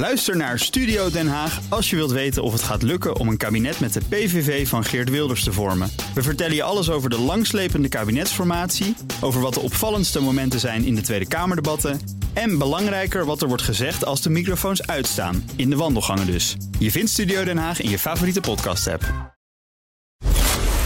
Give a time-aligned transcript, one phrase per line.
[0.00, 3.36] Luister naar Studio Den Haag als je wilt weten of het gaat lukken om een
[3.36, 5.90] kabinet met de PVV van Geert Wilders te vormen.
[6.14, 10.94] We vertellen je alles over de langslepende kabinetsformatie, over wat de opvallendste momenten zijn in
[10.94, 12.00] de Tweede Kamerdebatten
[12.32, 16.56] en belangrijker wat er wordt gezegd als de microfoons uitstaan, in de wandelgangen dus.
[16.78, 19.34] Je vindt Studio Den Haag in je favoriete podcast-app.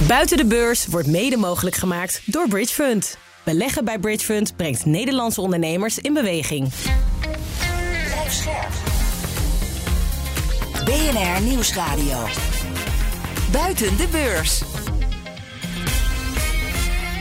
[0.06, 3.16] Buiten de beurs wordt mede mogelijk gemaakt door Bridge Fund.
[3.44, 6.72] Beleggen bij Bridge Fund brengt Nederlandse ondernemers in beweging.
[10.84, 12.26] BNR Nieuwsradio.
[13.52, 14.62] Buiten de beurs.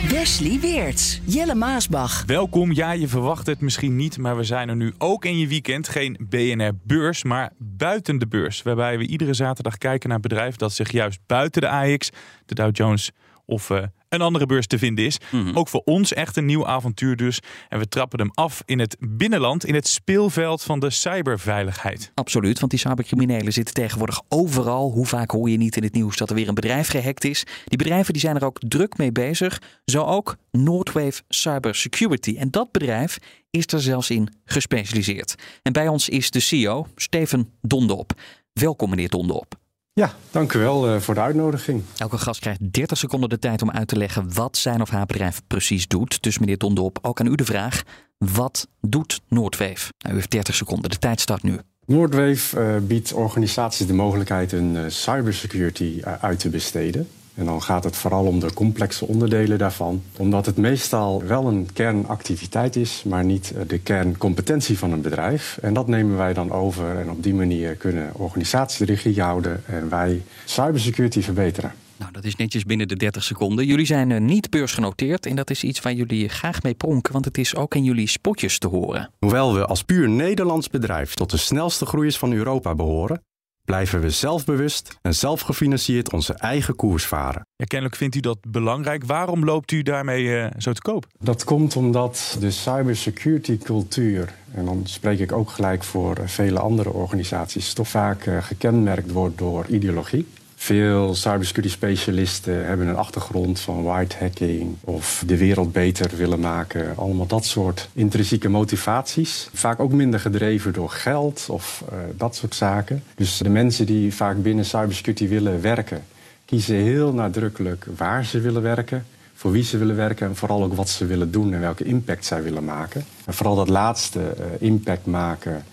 [0.09, 2.25] Wesley Weerts, Jelle Maasbach.
[2.25, 2.73] Welkom.
[2.73, 5.89] Ja, je verwacht het misschien niet, maar we zijn er nu ook in je weekend.
[5.89, 8.61] Geen BNR-beurs, maar buiten de beurs.
[8.61, 12.09] Waarbij we iedere zaterdag kijken naar bedrijven dat zich juist buiten de AX,
[12.45, 13.11] de Dow Jones
[13.45, 15.17] of uh, een andere beurs te vinden is.
[15.31, 15.57] Mhm.
[15.57, 17.39] Ook voor ons echt een nieuw avontuur dus.
[17.69, 22.11] En we trappen hem af in het binnenland, in het speelveld van de cyberveiligheid.
[22.13, 24.91] Absoluut, want die cybercriminelen zitten tegenwoordig overal.
[24.91, 27.43] Hoe vaak hoor je niet in het nieuws dat er weer een bedrijf gehackt is?
[27.65, 29.61] Die bedrijven die zijn er ook druk mee bezig.
[29.85, 32.35] Zo ook Nordwave Cybersecurity.
[32.37, 33.17] En dat bedrijf
[33.49, 35.35] is er zelfs in gespecialiseerd.
[35.61, 38.13] En bij ons is de CEO, Steven Dondop.
[38.53, 39.61] Welkom meneer Dondop.
[39.95, 41.83] Ja, dank u wel uh, voor de uitnodiging.
[41.97, 45.05] Elke gast krijgt 30 seconden de tijd om uit te leggen wat zijn of haar
[45.05, 46.21] bedrijf precies doet.
[46.23, 47.83] Dus meneer Dondop, ook aan u de vraag:
[48.17, 49.89] wat doet Noordweef?
[49.97, 51.59] Nou, u heeft 30 seconden, de tijd start nu.
[51.85, 57.07] Noordweef uh, biedt organisaties de mogelijkheid een uh, cybersecurity uit te besteden.
[57.35, 60.03] En dan gaat het vooral om de complexe onderdelen daarvan.
[60.17, 65.57] Omdat het meestal wel een kernactiviteit is, maar niet de kerncompetentie van een bedrijf.
[65.61, 66.97] En dat nemen wij dan over.
[66.97, 71.73] En op die manier kunnen organisaties de regie houden en wij cybersecurity verbeteren.
[71.97, 73.65] Nou, dat is netjes binnen de 30 seconden.
[73.65, 77.25] Jullie zijn uh, niet beursgenoteerd en dat is iets waar jullie graag mee pronken, want
[77.25, 79.09] het is ook in jullie spotjes te horen.
[79.19, 83.21] Hoewel we als puur Nederlands bedrijf tot de snelste groeiers van Europa behoren,
[83.65, 87.47] blijven we zelfbewust en zelfgefinancierd onze eigen koers varen.
[87.55, 89.05] Ja, kennelijk vindt u dat belangrijk.
[89.05, 91.05] Waarom loopt u daarmee uh, zo te koop?
[91.19, 96.89] Dat komt omdat de cybersecurity cultuur, en dan spreek ik ook gelijk voor vele andere
[96.89, 100.27] organisaties, toch vaak uh, gekenmerkt wordt door ideologie.
[100.63, 106.93] Veel cybersecurity specialisten hebben een achtergrond van white hacking of de wereld beter willen maken.
[106.97, 109.49] Allemaal dat soort intrinsieke motivaties.
[109.53, 113.03] Vaak ook minder gedreven door geld of uh, dat soort zaken.
[113.15, 116.03] Dus de mensen die vaak binnen cybersecurity willen werken,
[116.45, 119.05] kiezen heel nadrukkelijk waar ze willen werken.
[119.33, 122.25] Voor wie ze willen werken en vooral ook wat ze willen doen en welke impact
[122.25, 123.05] zij willen maken.
[123.25, 125.63] En vooral dat laatste, uh, impact maken,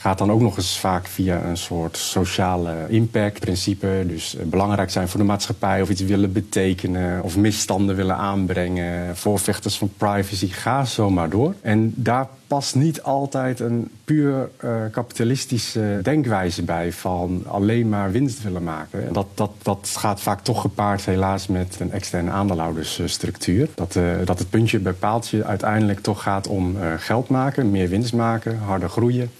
[0.00, 4.04] gaat dan ook nog eens vaak via een soort sociale impact-principe.
[4.06, 9.16] Dus belangrijk zijn voor de maatschappij of iets willen betekenen of misstanden willen aanbrengen.
[9.16, 11.54] Voorvechters van privacy, ga zo maar door.
[11.60, 18.42] En daar past niet altijd een puur uh, kapitalistische denkwijze bij van alleen maar winst
[18.42, 19.06] willen maken.
[19.06, 23.68] En dat, dat, dat gaat vaak toch gepaard helaas met een externe aandeelhoudersstructuur.
[23.74, 28.12] Dat, uh, dat het puntje bij paaltje uiteindelijk toch gaat om geld maken, meer winst
[28.12, 29.30] maken, harder groeien.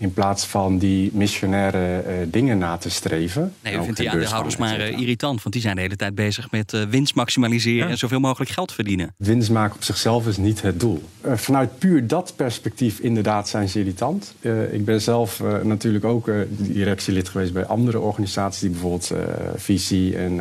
[0.00, 3.54] In plaats van die missionaire uh, dingen na te streven.
[3.62, 5.42] Nee, u vindt die aandeelhouders maar uh, irritant.
[5.42, 7.90] Want die zijn de hele tijd bezig met uh, winst maximaliseren ja.
[7.90, 9.14] en zoveel mogelijk geld verdienen.
[9.16, 11.02] Winst maken op zichzelf is niet het doel.
[11.24, 14.34] vanuit puur dat perspectief inderdaad zijn ze irritant.
[14.70, 18.60] ik ben zelf natuurlijk ook directielid geweest bij andere organisaties...
[18.60, 19.12] die bijvoorbeeld
[19.56, 20.40] visie en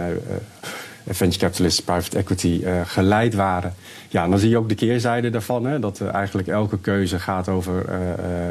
[1.10, 3.74] venture capitalists, private equity uh, geleid waren.
[4.10, 5.66] Ja, dan zie je ook de keerzijde daarvan.
[5.66, 7.86] Hè, dat uh, eigenlijk elke keuze gaat over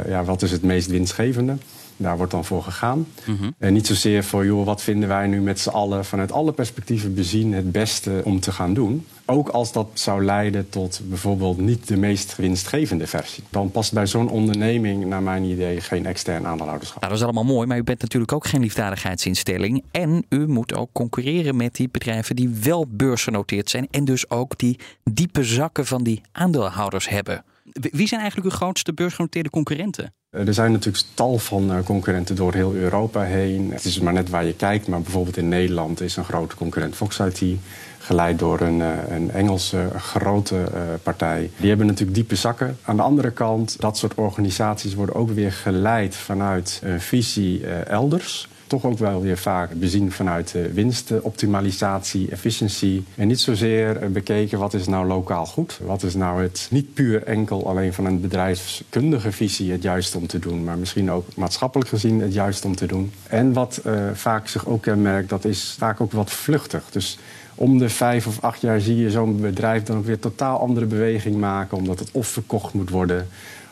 [0.08, 1.56] ja, wat is het meest winstgevende.
[2.00, 3.06] Daar wordt dan voor gegaan.
[3.24, 3.54] Mm-hmm.
[3.58, 7.14] En niet zozeer voor, joh, wat vinden wij nu met z'n allen vanuit alle perspectieven
[7.14, 9.06] bezien het beste om te gaan doen.
[9.24, 13.44] Ook als dat zou leiden tot bijvoorbeeld niet de meest winstgevende versie.
[13.50, 17.00] Dan past bij zo'n onderneming, naar mijn idee, geen extern aandeelhouderschap.
[17.00, 19.84] Nou, dat is allemaal mooi, maar u bent natuurlijk ook geen liefdadigheidsinstelling.
[19.90, 23.88] En u moet ook concurreren met die bedrijven die wel beursgenoteerd zijn.
[23.90, 27.44] En dus ook die diepe zakken van die aandeelhouders hebben.
[27.72, 30.14] Wie zijn eigenlijk uw grootste beursgenoteerde concurrenten?
[30.30, 33.70] Er zijn natuurlijk tal van concurrenten door heel Europa heen.
[33.72, 36.96] Het is maar net waar je kijkt, maar bijvoorbeeld in Nederland is een grote concurrent
[36.96, 37.58] Fox IT
[37.98, 38.80] geleid door een,
[39.12, 40.64] een Engelse grote
[41.02, 41.50] partij.
[41.56, 42.78] Die hebben natuurlijk diepe zakken.
[42.82, 48.48] Aan de andere kant, dat soort organisaties worden ook weer geleid vanuit een visie elders
[48.68, 53.04] toch ook wel weer vaak bezien vanuit winstoptimalisatie, efficiëntie.
[53.14, 55.78] En niet zozeer bekeken wat is nou lokaal goed.
[55.84, 60.26] Wat is nou het niet puur enkel alleen van een bedrijfskundige visie het juiste om
[60.26, 60.64] te doen.
[60.64, 63.12] Maar misschien ook maatschappelijk gezien het juiste om te doen.
[63.22, 66.84] En wat uh, vaak zich ook kenmerkt, dat is vaak ook wat vluchtig.
[66.90, 67.18] Dus
[67.54, 70.86] om de vijf of acht jaar zie je zo'n bedrijf dan ook weer totaal andere
[70.86, 71.76] beweging maken.
[71.76, 73.28] Omdat het of verkocht moet worden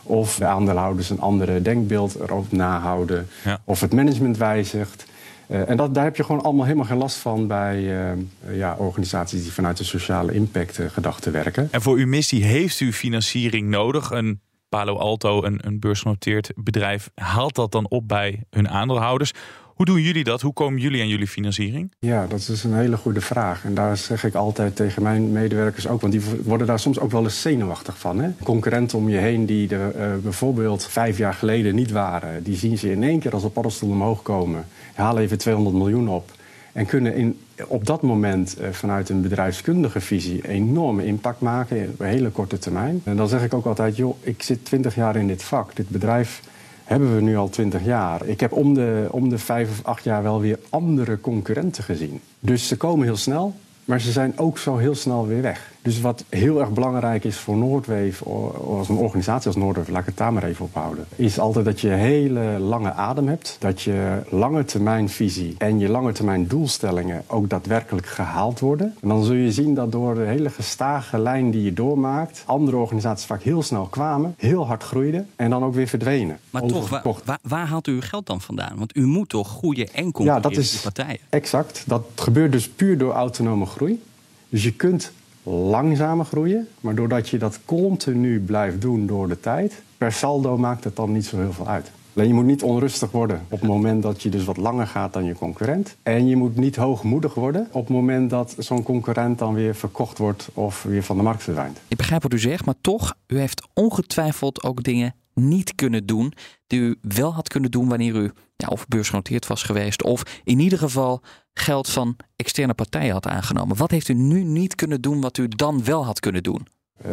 [0.06, 3.28] Of de aandeelhouders een andere denkbeeld erop nahouden.
[3.44, 3.60] Ja.
[3.64, 5.06] Of het management wijzigt.
[5.46, 8.74] Eh, en dat, daar heb je gewoon allemaal helemaal geen last van bij eh, ja,
[8.78, 11.68] organisaties die vanuit de sociale impact eh, gedachte werken.
[11.70, 14.10] En voor uw missie heeft u financiering nodig.
[14.10, 19.32] Een Palo Alto, een, een beursgenoteerd bedrijf, haalt dat dan op bij hun aandeelhouders.
[19.76, 20.40] Hoe doen jullie dat?
[20.40, 21.92] Hoe komen jullie aan jullie financiering?
[21.98, 23.64] Ja, dat is een hele goede vraag.
[23.64, 27.10] En daar zeg ik altijd tegen mijn medewerkers ook, want die worden daar soms ook
[27.10, 28.20] wel eens zenuwachtig van.
[28.20, 28.30] Hè?
[28.42, 32.78] Concurrenten om je heen die er eh, bijvoorbeeld vijf jaar geleden niet waren, die zien
[32.78, 36.30] ze in één keer als een paddenstoel omhoog komen, halen even 200 miljoen op
[36.72, 42.00] en kunnen in, op dat moment eh, vanuit een bedrijfskundige visie enorme impact maken op
[42.00, 43.00] een hele korte termijn.
[43.04, 45.76] En dan zeg ik ook altijd, joh, ik zit 20 jaar in dit vak.
[45.76, 46.42] Dit bedrijf
[46.86, 48.26] hebben we nu al 20 jaar.
[48.26, 52.20] Ik heb om de, om de vijf of acht jaar wel weer andere concurrenten gezien.
[52.40, 53.54] Dus ze komen heel snel,
[53.84, 55.72] maar ze zijn ook zo heel snel weer weg.
[55.86, 60.00] Dus wat heel erg belangrijk is voor Noordwave, o- als een organisatie als Noordwave, laat
[60.00, 63.56] ik het daar maar even op houden, is altijd dat je hele lange adem hebt.
[63.58, 68.94] Dat je lange termijn visie en je lange termijn doelstellingen ook daadwerkelijk gehaald worden.
[69.00, 72.76] En dan zul je zien dat door de hele gestage lijn die je doormaakt, andere
[72.76, 76.38] organisaties vaak heel snel kwamen, heel hard groeiden en dan ook weer verdwenen.
[76.50, 78.72] Maar toch, waar, waar, waar haalt u uw geld dan vandaan?
[78.76, 81.18] Want u moet toch groeien en Ja, dat is partijen.
[81.28, 81.82] exact.
[81.86, 84.02] Dat gebeurt dus puur door autonome groei.
[84.48, 85.12] Dus je kunt
[85.50, 90.84] langzamer groeien, maar doordat je dat continu blijft doen door de tijd, per saldo maakt
[90.84, 91.90] het dan niet zo heel veel uit.
[92.16, 95.12] Alleen je moet niet onrustig worden op het moment dat je dus wat langer gaat
[95.12, 95.96] dan je concurrent.
[96.02, 100.18] En je moet niet hoogmoedig worden op het moment dat zo'n concurrent dan weer verkocht
[100.18, 101.80] wordt of weer van de markt verdwijnt.
[101.88, 106.32] Ik begrijp wat u zegt, maar toch, u heeft ongetwijfeld ook dingen niet kunnen doen
[106.66, 110.58] die u wel had kunnen doen wanneer u ja, of beursgenoteerd was geweest of in
[110.58, 111.22] ieder geval
[111.54, 113.76] geld van externe partijen had aangenomen.
[113.76, 116.66] Wat heeft u nu niet kunnen doen wat u dan wel had kunnen doen?
[116.96, 117.10] Eh,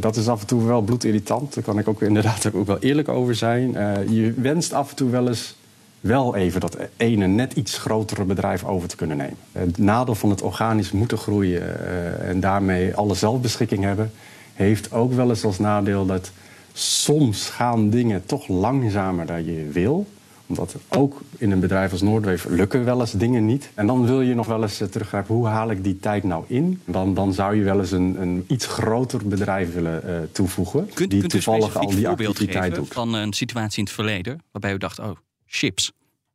[0.00, 1.54] dat is af en toe wel bloedirritant.
[1.54, 3.76] Daar kan ik ook inderdaad ook wel eerlijk over zijn.
[3.76, 5.56] Eh, je wenst af en toe wel eens
[6.00, 9.36] wel even dat ene net iets grotere bedrijf over te kunnen nemen.
[9.52, 14.12] Het nadeel van het organisch moeten groeien eh, en daarmee alle zelfbeschikking hebben,
[14.54, 16.30] heeft ook wel eens als nadeel dat
[16.72, 20.06] soms gaan dingen toch langzamer dan je wil
[20.52, 23.70] omdat ook in een bedrijf als Noordwave lukken wel eens dingen niet.
[23.74, 26.44] En dan wil je nog wel eens eh, teruggrijpen, hoe haal ik die tijd nou
[26.46, 26.80] in?
[26.84, 30.90] Dan, dan zou je wel eens een, een iets groter bedrijf willen eh, toevoegen.
[30.94, 32.92] Kunt, die kunt toevallig al die activiteit geven doet.
[32.92, 35.10] van een situatie in het verleden waarbij u dacht, oh,
[35.46, 35.92] chips,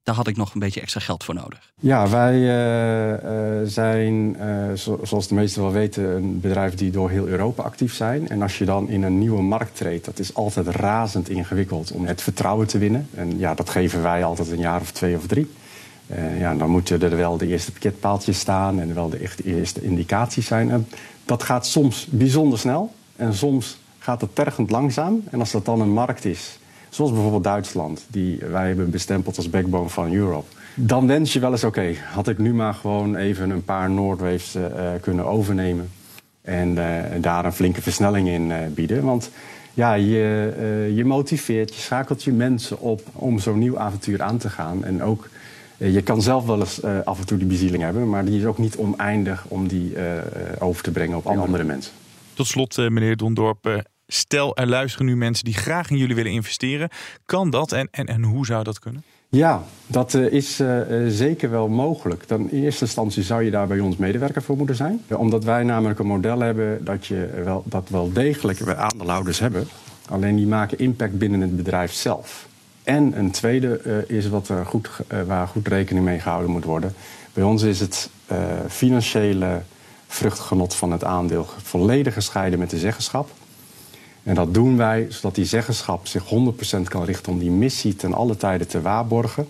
[0.07, 1.71] daar had ik nog een beetje extra geld voor nodig.
[1.79, 6.91] Ja, wij eh, eh, zijn, eh, zo- zoals de meesten wel weten, een bedrijf die
[6.91, 8.29] door heel Europa actief zijn.
[8.29, 12.05] En als je dan in een nieuwe markt treedt, dat is altijd razend ingewikkeld om
[12.05, 13.07] het vertrouwen te winnen.
[13.13, 15.51] En ja, dat geven wij altijd een jaar of twee of drie.
[16.39, 20.45] Ja, dan moeten er wel de eerste pakketpaaltjes staan en wel de echt eerste indicaties
[20.45, 20.71] zijn.
[20.71, 20.87] En
[21.25, 25.21] dat gaat soms bijzonder snel en soms gaat het tergend langzaam.
[25.31, 26.59] En als dat dan een markt is,
[26.97, 30.45] zoals bijvoorbeeld Duitsland, die wij hebben bestempeld als backbone van Europe.
[30.75, 34.55] Dan wens je wel eens, oké, had ik nu maar gewoon even een paar Noordwaves
[34.55, 35.89] eh, kunnen overnemen.
[36.41, 39.03] En eh, daar een flinke versnelling in eh, bieden.
[39.03, 39.31] Want
[39.73, 44.49] ja, je, je motiveert, je schakelt je mensen op om zo'n nieuw avontuur aan te
[44.49, 44.83] gaan.
[44.83, 45.29] En ook,
[45.77, 48.57] je kan zelf wel eens af en toe die bezieling hebben, maar die is ook
[48.57, 49.93] niet oneindig om die
[50.59, 51.93] over te brengen op andere mensen.
[52.33, 53.85] Tot slot, meneer Dondorp.
[54.07, 56.89] Stel, er luisteren nu mensen die graag in jullie willen investeren.
[57.25, 59.03] Kan dat en, en, en hoe zou dat kunnen?
[59.29, 62.27] Ja, dat eh, is eh, eh, zeker wel mogelijk.
[62.27, 65.01] Dan in eerste instantie zou je daar bij ons medewerker voor moeten zijn.
[65.09, 69.67] Omdat wij namelijk een model hebben dat, je wel, dat wel degelijk aandeelhouders hebben.
[70.09, 72.47] Alleen die maken impact binnen het bedrijf zelf.
[72.83, 74.89] En een tweede is wat er goed,
[75.25, 76.93] waar goed rekening mee gehouden moet worden.
[77.33, 78.09] Bij ons is het
[78.67, 79.61] financiële
[80.07, 83.29] vruchtgenot van het aandeel volledig gescheiden met de zeggenschap.
[84.27, 88.13] En dat doen wij zodat die zeggenschap zich 100% kan richten om die missie ten
[88.13, 89.47] alle tijden te waarborgen.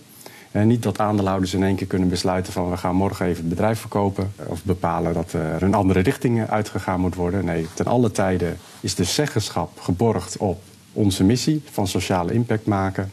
[0.51, 3.49] En niet dat aandeelhouders in één keer kunnen besluiten van we gaan morgen even het
[3.49, 4.31] bedrijf verkopen.
[4.47, 7.45] Of bepalen dat er een andere richting uitgegaan moet worden.
[7.45, 10.61] Nee, ten alle tijden is de zeggenschap geborgd op
[10.93, 13.11] onze missie van sociale impact maken.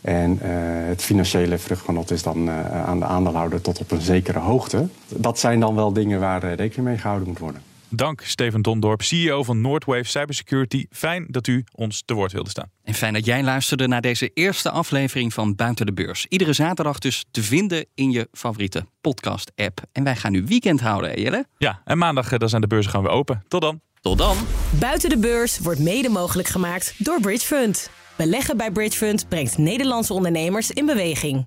[0.00, 0.50] En eh,
[0.88, 4.88] het financiële vruchtgenot is dan eh, aan de aandeelhouder tot op een zekere hoogte.
[5.08, 7.67] Dat zijn dan wel dingen waar eh, rekening mee gehouden moet worden.
[7.90, 10.86] Dank, Steven Dondorp, CEO van Noordwave Cybersecurity.
[10.90, 12.70] Fijn dat u ons te woord wilde staan.
[12.84, 16.26] En fijn dat jij luisterde naar deze eerste aflevering van Buiten de Beurs.
[16.28, 19.80] Iedere zaterdag dus te vinden in je favoriete podcast-app.
[19.92, 21.46] En wij gaan nu weekend houden, hè, Jelle?
[21.58, 23.44] Ja, en maandag eh, dan zijn de beurzen gaan weer open.
[23.48, 23.80] Tot dan.
[24.00, 24.36] Tot dan!
[24.80, 27.90] Buiten de beurs wordt mede mogelijk gemaakt door Bridge Fund.
[28.16, 31.46] Beleggen bij Bridge Fund brengt Nederlandse ondernemers in beweging.